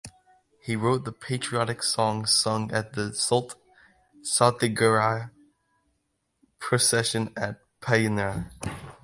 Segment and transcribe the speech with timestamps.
[0.63, 3.53] He wrote the patriotic songs sung at the Salt
[4.23, 5.29] Satyagraha
[6.59, 8.49] procession at Payyanur.